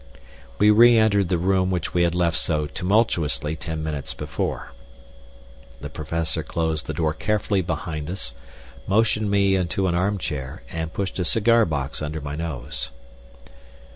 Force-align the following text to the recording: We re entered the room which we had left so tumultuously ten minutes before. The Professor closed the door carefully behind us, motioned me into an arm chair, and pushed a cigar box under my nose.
We 0.57 0.71
re 0.71 0.97
entered 0.97 1.29
the 1.29 1.37
room 1.37 1.69
which 1.69 1.93
we 1.93 2.01
had 2.01 2.15
left 2.15 2.35
so 2.35 2.65
tumultuously 2.65 3.55
ten 3.55 3.83
minutes 3.83 4.15
before. 4.15 4.71
The 5.79 5.91
Professor 5.91 6.41
closed 6.41 6.87
the 6.87 6.93
door 6.95 7.13
carefully 7.13 7.61
behind 7.61 8.09
us, 8.09 8.33
motioned 8.87 9.29
me 9.29 9.55
into 9.55 9.85
an 9.87 9.93
arm 9.93 10.17
chair, 10.17 10.63
and 10.71 10.91
pushed 10.91 11.19
a 11.19 11.23
cigar 11.23 11.65
box 11.65 12.01
under 12.01 12.19
my 12.19 12.35
nose. 12.35 12.89